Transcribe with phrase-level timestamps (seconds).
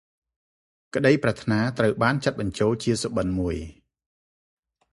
[0.95, 3.55] ក្តីប្រាថ្នាត្រូវបានចាត់បញ្ចូលជាសុបិន្តមួយ។